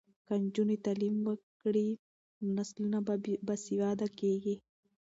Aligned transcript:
که 0.25 0.33
نجونې 0.43 0.77
تعلیم 0.85 1.15
وکړي 1.27 1.89
نو 2.43 2.47
نسلونه 2.57 2.99
نه 3.07 3.17
بې 3.45 3.55
سواده 3.65 4.07
کیږي. 4.19 4.55